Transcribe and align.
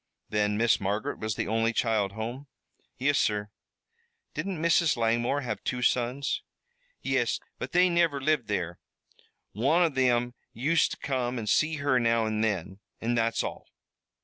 "Then 0.29 0.57
Miss 0.57 0.79
Margaret 0.81 1.19
was 1.19 1.35
the 1.35 1.47
only 1.47 1.71
child 1.73 2.13
home?" 2.13 2.47
"Yis, 2.97 3.19
sur." 3.19 3.51
"Didn't 4.33 4.59
Mrs. 4.59 4.97
Langmore 4.97 5.41
have 5.41 5.63
two 5.63 5.83
sons?" 5.83 6.41
"Yis, 7.03 7.39
but 7.59 7.71
they 7.71 7.87
niver 7.87 8.19
lived 8.19 8.47
there. 8.47 8.79
One 9.51 9.83
av 9.83 9.93
thim 9.93 10.33
used 10.53 10.89
to 10.89 10.97
come 10.97 11.37
an' 11.37 11.45
see 11.45 11.75
her 11.75 11.99
now 11.99 12.25
an' 12.25 12.41
thin, 12.41 12.79
an' 12.99 13.13
that's 13.13 13.43
all." 13.43 13.67